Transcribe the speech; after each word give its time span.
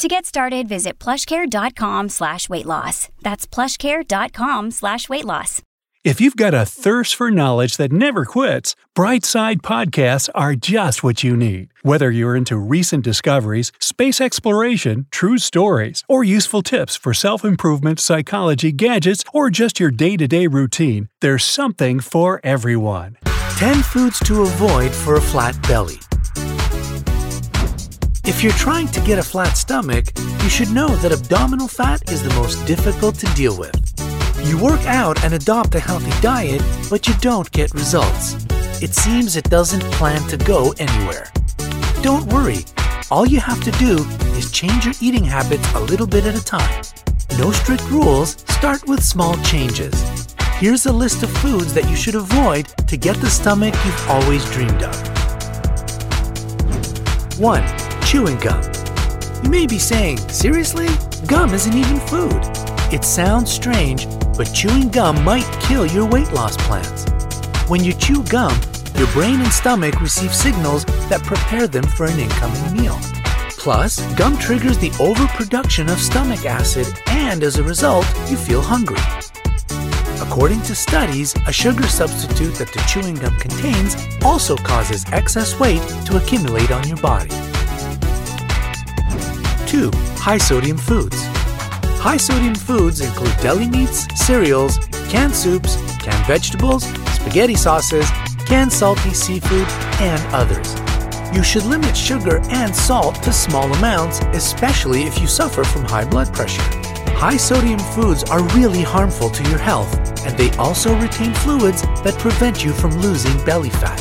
To 0.00 0.08
get 0.08 0.24
started, 0.24 0.66
visit 0.66 0.98
plushcare.com 0.98 2.08
slash 2.08 2.48
weight 2.48 2.64
loss. 2.64 3.10
That's 3.20 3.46
plushcare.com 3.46 4.70
slash 4.70 5.10
weight 5.10 5.26
loss. 5.26 5.60
If 6.04 6.22
you've 6.22 6.36
got 6.36 6.54
a 6.54 6.64
thirst 6.64 7.14
for 7.14 7.30
knowledge 7.30 7.76
that 7.76 7.92
never 7.92 8.24
quits, 8.24 8.74
Brightside 8.96 9.60
Podcasts 9.60 10.30
are 10.34 10.54
just 10.54 11.04
what 11.04 11.22
you 11.22 11.36
need. 11.36 11.68
Whether 11.82 12.10
you're 12.10 12.34
into 12.34 12.56
recent 12.56 13.04
discoveries, 13.04 13.72
space 13.78 14.22
exploration, 14.22 15.04
true 15.10 15.36
stories, 15.36 16.02
or 16.08 16.24
useful 16.24 16.62
tips 16.62 16.96
for 16.96 17.12
self 17.12 17.44
improvement, 17.44 18.00
psychology, 18.00 18.72
gadgets, 18.72 19.22
or 19.34 19.50
just 19.50 19.78
your 19.78 19.90
day 19.90 20.16
to 20.16 20.26
day 20.26 20.46
routine, 20.46 21.10
there's 21.20 21.44
something 21.44 22.00
for 22.00 22.40
everyone. 22.42 23.18
10 23.58 23.82
foods 23.82 24.18
to 24.20 24.40
avoid 24.40 24.92
for 24.92 25.16
a 25.16 25.20
flat 25.20 25.60
belly. 25.68 26.00
If 28.24 28.42
you're 28.42 28.52
trying 28.52 28.88
to 28.88 29.00
get 29.00 29.18
a 29.18 29.22
flat 29.22 29.56
stomach, 29.56 30.06
you 30.42 30.50
should 30.50 30.70
know 30.70 30.88
that 30.96 31.12
abdominal 31.12 31.68
fat 31.68 32.10
is 32.12 32.22
the 32.22 32.34
most 32.34 32.64
difficult 32.66 33.14
to 33.16 33.26
deal 33.34 33.56
with. 33.56 33.74
You 34.44 34.58
work 34.62 34.84
out 34.86 35.24
and 35.24 35.32
adopt 35.34 35.74
a 35.74 35.80
healthy 35.80 36.12
diet, 36.20 36.62
but 36.90 37.08
you 37.08 37.14
don't 37.20 37.50
get 37.52 37.72
results. 37.72 38.34
It 38.82 38.94
seems 38.94 39.36
it 39.36 39.44
doesn't 39.44 39.82
plan 39.92 40.20
to 40.28 40.36
go 40.36 40.74
anywhere. 40.78 41.32
Don't 42.02 42.30
worry, 42.32 42.64
all 43.10 43.26
you 43.26 43.40
have 43.40 43.62
to 43.64 43.70
do 43.72 44.04
is 44.36 44.52
change 44.52 44.84
your 44.84 44.94
eating 45.00 45.24
habits 45.24 45.66
a 45.74 45.80
little 45.80 46.06
bit 46.06 46.26
at 46.26 46.34
a 46.34 46.44
time. 46.44 46.82
No 47.38 47.50
strict 47.52 47.84
rules, 47.90 48.40
start 48.48 48.86
with 48.86 49.02
small 49.02 49.34
changes. 49.44 49.94
Here's 50.56 50.84
a 50.84 50.92
list 50.92 51.22
of 51.22 51.30
foods 51.38 51.72
that 51.72 51.88
you 51.88 51.96
should 51.96 52.14
avoid 52.14 52.66
to 52.86 52.96
get 52.98 53.16
the 53.16 53.30
stomach 53.30 53.74
you've 53.86 54.08
always 54.08 54.44
dreamed 54.50 54.82
of. 54.82 54.94
1. 57.38 57.79
Chewing 58.10 58.40
gum. 58.40 58.60
You 59.44 59.50
may 59.50 59.68
be 59.68 59.78
saying, 59.78 60.18
seriously? 60.18 60.88
Gum 61.28 61.54
isn't 61.54 61.72
even 61.72 62.00
food. 62.00 62.40
It 62.92 63.04
sounds 63.04 63.52
strange, 63.52 64.08
but 64.36 64.52
chewing 64.52 64.88
gum 64.88 65.22
might 65.22 65.46
kill 65.62 65.86
your 65.86 66.06
weight 66.06 66.32
loss 66.32 66.56
plans. 66.66 67.04
When 67.68 67.84
you 67.84 67.92
chew 67.92 68.24
gum, 68.24 68.60
your 68.96 69.06
brain 69.12 69.40
and 69.40 69.52
stomach 69.52 70.00
receive 70.00 70.34
signals 70.34 70.84
that 71.08 71.22
prepare 71.22 71.68
them 71.68 71.84
for 71.84 72.06
an 72.06 72.18
incoming 72.18 72.82
meal. 72.82 72.98
Plus, 73.50 74.00
gum 74.14 74.36
triggers 74.38 74.78
the 74.78 74.90
overproduction 74.98 75.88
of 75.88 76.00
stomach 76.00 76.44
acid, 76.44 76.88
and 77.10 77.44
as 77.44 77.58
a 77.58 77.62
result, 77.62 78.04
you 78.28 78.36
feel 78.36 78.60
hungry. 78.60 78.98
According 80.20 80.62
to 80.62 80.74
studies, 80.74 81.32
a 81.46 81.52
sugar 81.52 81.86
substitute 81.86 82.56
that 82.56 82.72
the 82.72 82.84
chewing 82.88 83.14
gum 83.14 83.36
contains 83.36 83.94
also 84.24 84.56
causes 84.56 85.04
excess 85.12 85.60
weight 85.60 85.82
to 86.06 86.16
accumulate 86.16 86.72
on 86.72 86.88
your 86.88 86.96
body. 86.96 87.30
2. 89.70 89.88
High 90.16 90.38
sodium 90.38 90.76
foods. 90.76 91.16
High 92.02 92.16
sodium 92.16 92.56
foods 92.56 93.00
include 93.00 93.36
deli 93.40 93.68
meats, 93.68 94.04
cereals, 94.16 94.78
canned 95.08 95.32
soups, 95.32 95.76
canned 96.00 96.26
vegetables, 96.26 96.82
spaghetti 97.14 97.54
sauces, 97.54 98.10
canned 98.46 98.72
salty 98.72 99.14
seafood, 99.14 99.68
and 100.00 100.20
others. 100.34 100.74
You 101.32 101.44
should 101.44 101.62
limit 101.66 101.96
sugar 101.96 102.40
and 102.50 102.74
salt 102.74 103.22
to 103.22 103.32
small 103.32 103.72
amounts, 103.74 104.18
especially 104.32 105.04
if 105.04 105.20
you 105.20 105.28
suffer 105.28 105.62
from 105.62 105.84
high 105.84 106.04
blood 106.04 106.34
pressure. 106.34 106.62
High 107.14 107.36
sodium 107.36 107.78
foods 107.78 108.24
are 108.24 108.42
really 108.56 108.82
harmful 108.82 109.30
to 109.30 109.50
your 109.50 109.58
health, 109.60 109.94
and 110.26 110.36
they 110.36 110.50
also 110.56 110.98
retain 110.98 111.32
fluids 111.32 111.82
that 112.02 112.18
prevent 112.18 112.64
you 112.64 112.72
from 112.72 112.90
losing 113.00 113.44
belly 113.44 113.70
fat. 113.70 114.00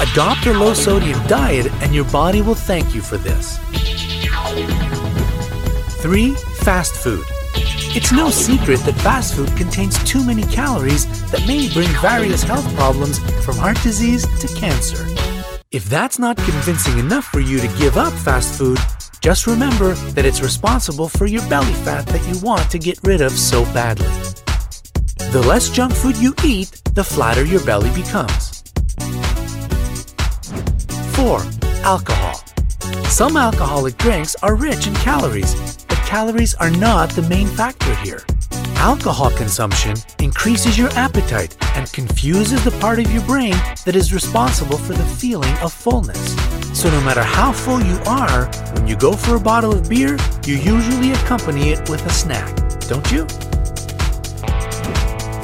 Adopt 0.00 0.46
a 0.46 0.54
low 0.54 0.72
sodium 0.72 1.22
diet, 1.26 1.70
and 1.82 1.94
your 1.94 2.06
body 2.06 2.40
will 2.40 2.54
thank 2.54 2.94
you 2.94 3.02
for 3.02 3.18
this. 3.18 3.58
3. 4.46 6.34
Fast 6.62 6.94
food. 6.94 7.24
It's 7.96 8.12
no 8.12 8.30
secret 8.30 8.78
that 8.80 8.94
fast 9.02 9.34
food 9.34 9.48
contains 9.56 10.02
too 10.04 10.22
many 10.24 10.44
calories 10.44 11.06
that 11.30 11.46
may 11.46 11.68
bring 11.72 11.88
various 12.00 12.42
health 12.42 12.72
problems 12.76 13.18
from 13.44 13.56
heart 13.56 13.80
disease 13.82 14.24
to 14.40 14.48
cancer. 14.58 15.04
If 15.72 15.86
that's 15.86 16.18
not 16.18 16.36
convincing 16.36 16.98
enough 16.98 17.24
for 17.24 17.40
you 17.40 17.58
to 17.58 17.66
give 17.78 17.96
up 17.96 18.12
fast 18.12 18.56
food, 18.56 18.78
just 19.20 19.48
remember 19.48 19.94
that 20.14 20.24
it's 20.24 20.40
responsible 20.40 21.08
for 21.08 21.26
your 21.26 21.42
belly 21.48 21.72
fat 21.84 22.06
that 22.06 22.24
you 22.28 22.38
want 22.40 22.70
to 22.70 22.78
get 22.78 23.00
rid 23.02 23.20
of 23.20 23.32
so 23.32 23.64
badly. 23.74 24.06
The 25.32 25.44
less 25.46 25.70
junk 25.70 25.92
food 25.92 26.16
you 26.18 26.34
eat, 26.44 26.70
the 26.94 27.02
flatter 27.02 27.44
your 27.44 27.64
belly 27.64 27.90
becomes. 27.90 28.62
4. 31.16 31.40
Alcohol. 31.82 32.35
Some 33.08 33.36
alcoholic 33.36 33.96
drinks 33.96 34.36
are 34.42 34.54
rich 34.54 34.86
in 34.86 34.94
calories, 34.96 35.84
but 35.88 35.96
calories 35.98 36.54
are 36.54 36.70
not 36.70 37.10
the 37.10 37.22
main 37.22 37.46
factor 37.46 37.94
here. 37.96 38.24
Alcohol 38.76 39.30
consumption 39.30 39.96
increases 40.20 40.76
your 40.76 40.90
appetite 40.90 41.56
and 41.74 41.90
confuses 41.92 42.62
the 42.62 42.70
part 42.72 42.98
of 42.98 43.10
your 43.10 43.22
brain 43.24 43.56
that 43.84 43.96
is 43.96 44.12
responsible 44.12 44.76
for 44.76 44.92
the 44.92 45.04
feeling 45.04 45.54
of 45.58 45.72
fullness. 45.72 46.36
So, 46.78 46.90
no 46.90 47.00
matter 47.00 47.22
how 47.22 47.52
full 47.52 47.82
you 47.82 47.98
are, 48.06 48.44
when 48.74 48.86
you 48.86 48.96
go 48.96 49.14
for 49.14 49.36
a 49.36 49.40
bottle 49.40 49.72
of 49.72 49.88
beer, 49.88 50.18
you 50.44 50.56
usually 50.56 51.12
accompany 51.12 51.70
it 51.70 51.88
with 51.88 52.04
a 52.04 52.10
snack, 52.10 52.54
don't 52.86 53.10
you? 53.10 53.26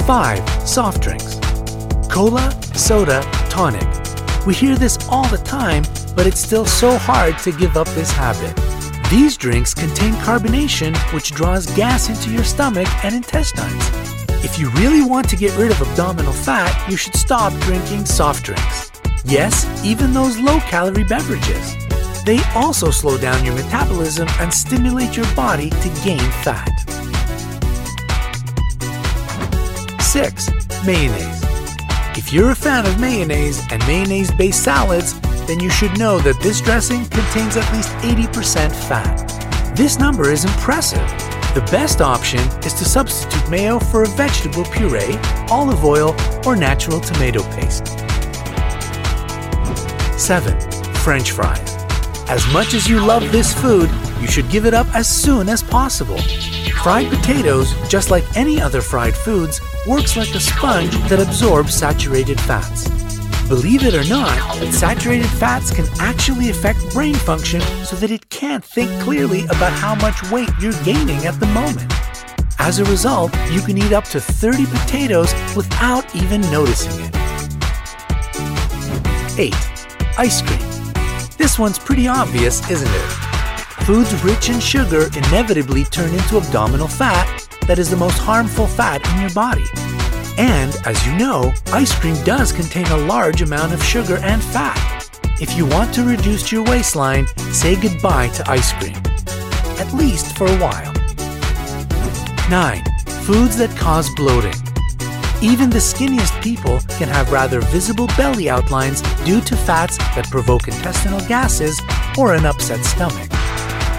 5. 0.05 0.67
Soft 0.67 1.01
drinks. 1.01 1.39
Cola, 2.07 2.51
soda, 2.75 3.21
tonic. 3.49 3.87
We 4.45 4.53
hear 4.53 4.75
this 4.75 4.97
all 5.09 5.27
the 5.29 5.39
time, 5.39 5.83
but 6.15 6.27
it's 6.27 6.39
still 6.39 6.65
so 6.65 6.97
hard 6.97 7.37
to 7.39 7.51
give 7.51 7.77
up 7.77 7.87
this 7.89 8.11
habit. 8.11 8.55
These 9.09 9.37
drinks 9.37 9.73
contain 9.73 10.13
carbonation, 10.13 10.95
which 11.13 11.31
draws 11.31 11.65
gas 11.75 12.09
into 12.09 12.31
your 12.31 12.43
stomach 12.43 12.87
and 13.03 13.13
intestines. 13.13 13.89
If 14.43 14.59
you 14.59 14.69
really 14.71 15.01
want 15.01 15.29
to 15.29 15.35
get 15.35 15.55
rid 15.57 15.71
of 15.71 15.81
abdominal 15.81 16.33
fat, 16.33 16.89
you 16.89 16.97
should 16.97 17.15
stop 17.15 17.53
drinking 17.61 18.05
soft 18.05 18.43
drinks. 18.43 18.91
Yes, 19.23 19.65
even 19.85 20.13
those 20.13 20.37
low 20.39 20.59
calorie 20.61 21.03
beverages. 21.03 21.75
They 22.25 22.41
also 22.55 22.89
slow 22.89 23.17
down 23.17 23.43
your 23.45 23.55
metabolism 23.55 24.27
and 24.39 24.53
stimulate 24.53 25.15
your 25.15 25.25
body 25.35 25.69
to 25.69 25.89
gain 26.03 26.19
fat. 26.43 26.71
6. 30.01 30.49
Mayonnaise. 30.85 31.43
If 32.17 32.31
you're 32.31 32.51
a 32.51 32.55
fan 32.55 32.85
of 32.85 32.99
mayonnaise 32.99 33.61
and 33.71 33.85
mayonnaise 33.87 34.31
based 34.31 34.63
salads, 34.63 35.13
then 35.53 35.59
you 35.59 35.69
should 35.69 35.95
know 35.99 36.17
that 36.17 36.39
this 36.39 36.61
dressing 36.61 37.05
contains 37.09 37.55
at 37.55 37.73
least 37.73 37.91
80% 37.97 38.71
fat. 38.87 39.75
This 39.75 39.99
number 39.99 40.31
is 40.31 40.45
impressive. 40.45 41.07
The 41.53 41.63
best 41.69 42.01
option 42.01 42.39
is 42.65 42.73
to 42.73 42.85
substitute 42.85 43.47
mayo 43.51 43.77
for 43.77 44.01
a 44.01 44.07
vegetable 44.07 44.63
puree, 44.63 45.15
olive 45.51 45.85
oil, 45.85 46.15
or 46.47 46.55
natural 46.55 46.99
tomato 46.99 47.43
paste. 47.51 47.85
7. 50.19 50.59
French 51.05 51.29
fries. 51.29 51.75
As 52.29 52.51
much 52.51 52.73
as 52.73 52.89
you 52.89 53.05
love 53.05 53.31
this 53.31 53.53
food, 53.53 53.91
you 54.19 54.27
should 54.27 54.49
give 54.49 54.65
it 54.65 54.73
up 54.73 54.87
as 54.95 55.07
soon 55.07 55.49
as 55.49 55.61
possible. 55.61 56.17
Fried 56.81 57.11
potatoes, 57.11 57.75
just 57.89 58.09
like 58.09 58.23
any 58.35 58.59
other 58.59 58.81
fried 58.81 59.15
foods, 59.15 59.61
works 59.85 60.17
like 60.17 60.33
a 60.33 60.39
sponge 60.39 60.95
that 61.09 61.19
absorbs 61.19 61.75
saturated 61.75 62.41
fats. 62.41 63.02
Believe 63.53 63.83
it 63.83 63.93
or 63.93 64.03
not, 64.09 64.35
saturated 64.73 65.27
fats 65.27 65.69
can 65.69 65.85
actually 65.99 66.49
affect 66.49 66.91
brain 66.91 67.13
function 67.13 67.61
so 67.85 67.95
that 67.97 68.09
it 68.09 68.27
can't 68.31 68.65
think 68.65 68.89
clearly 69.03 69.43
about 69.45 69.71
how 69.71 69.93
much 69.93 70.31
weight 70.31 70.49
you're 70.59 70.73
gaining 70.81 71.27
at 71.27 71.39
the 71.39 71.45
moment. 71.45 71.85
As 72.57 72.79
a 72.79 72.85
result, 72.85 73.31
you 73.51 73.61
can 73.61 73.77
eat 73.77 73.93
up 73.93 74.05
to 74.05 74.19
30 74.19 74.65
potatoes 74.65 75.31
without 75.55 76.15
even 76.15 76.41
noticing 76.49 77.05
it. 77.05 77.15
8. 79.37 79.53
Ice 80.17 80.41
cream. 80.41 80.93
This 81.37 81.59
one's 81.59 81.77
pretty 81.77 82.07
obvious, 82.07 82.67
isn't 82.71 82.89
it? 82.89 83.09
Foods 83.85 84.23
rich 84.23 84.49
in 84.49 84.59
sugar 84.59 85.09
inevitably 85.15 85.83
turn 85.83 86.11
into 86.11 86.37
abdominal 86.37 86.87
fat 86.87 87.47
that 87.67 87.77
is 87.77 87.91
the 87.91 87.97
most 87.97 88.17
harmful 88.17 88.65
fat 88.65 89.07
in 89.13 89.21
your 89.21 89.29
body. 89.29 89.65
And, 90.37 90.75
as 90.85 91.05
you 91.05 91.15
know, 91.15 91.53
ice 91.67 91.93
cream 91.99 92.15
does 92.23 92.51
contain 92.51 92.87
a 92.87 92.97
large 92.97 93.41
amount 93.41 93.73
of 93.73 93.83
sugar 93.83 94.17
and 94.17 94.43
fat. 94.43 95.09
If 95.39 95.57
you 95.57 95.65
want 95.65 95.93
to 95.95 96.03
reduce 96.03 96.51
your 96.51 96.63
waistline, 96.63 97.27
say 97.51 97.75
goodbye 97.75 98.29
to 98.29 98.49
ice 98.49 98.73
cream. 98.73 98.95
At 99.79 99.93
least 99.93 100.37
for 100.37 100.47
a 100.47 100.57
while. 100.57 100.93
9. 102.49 102.83
Foods 103.23 103.57
that 103.57 103.75
cause 103.77 104.09
bloating. 104.15 104.53
Even 105.41 105.69
the 105.69 105.79
skinniest 105.79 106.41
people 106.41 106.79
can 106.97 107.09
have 107.09 107.31
rather 107.31 107.59
visible 107.61 108.07
belly 108.15 108.49
outlines 108.49 109.01
due 109.25 109.41
to 109.41 109.57
fats 109.57 109.97
that 109.97 110.29
provoke 110.31 110.67
intestinal 110.67 111.19
gases 111.27 111.79
or 112.17 112.33
an 112.33 112.45
upset 112.45 112.83
stomach. 112.85 113.29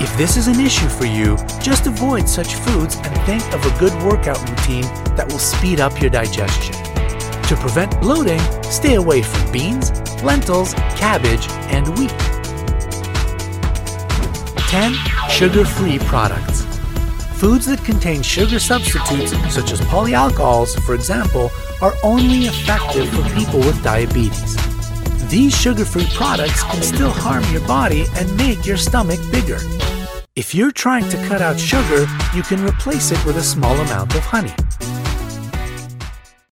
If 0.01 0.17
this 0.19 0.37
is 0.37 0.49
an 0.49 0.61
issue 0.61 0.89
for 0.89 1.07
you, 1.07 1.37
just 1.63 1.87
avoid 1.87 2.29
such 2.29 2.57
foods 2.57 2.97
and 2.97 3.17
think 3.23 3.43
of 3.55 3.65
a 3.65 3.79
good 3.79 3.93
workout 4.03 4.41
routine 4.51 4.83
that 5.15 5.27
will 5.31 5.39
speed 5.39 5.81
up 5.81 6.01
your 6.01 6.11
digestion. 6.11 6.75
To 7.45 7.57
prevent 7.57 8.01
bloating, 8.01 8.41
stay 8.65 8.95
away 8.95 9.23
from 9.23 9.53
beans, 9.53 9.93
lentils, 10.23 10.75
cabbage, 10.97 11.47
and 11.71 11.87
wheat. 11.97 12.11
10. 14.69 14.95
Sugar 15.31 15.65
free 15.65 15.99
products. 16.01 16.63
Foods 17.39 17.67
that 17.67 17.85
contain 17.85 18.23
sugar 18.23 18.59
substitutes, 18.59 19.33
such 19.55 19.71
as 19.71 19.81
polyalcohols, 19.83 20.81
for 20.85 20.95
example, 20.95 21.51
are 21.81 21.95
only 22.03 22.47
effective 22.47 23.09
for 23.11 23.23
people 23.35 23.61
with 23.61 23.83
diabetes. 23.85 24.57
These 25.29 25.57
sugar 25.57 25.85
free 25.85 26.07
products 26.13 26.63
can 26.65 26.83
still 26.83 27.11
harm 27.11 27.45
your 27.53 27.67
body 27.67 28.05
and 28.17 28.37
make 28.37 28.67
your 28.67 28.77
stomach 28.77 29.19
bigger. 29.33 29.59
If 30.37 30.55
you're 30.55 30.71
trying 30.71 31.09
to 31.09 31.17
cut 31.29 31.41
out 31.41 31.59
sugar, 31.59 32.07
you 32.35 32.43
can 32.43 32.65
replace 32.65 33.11
it 33.11 33.25
with 33.25 33.37
a 33.37 33.43
small 33.43 33.75
amount 33.75 34.15
of 34.15 34.21
honey. 34.21 34.53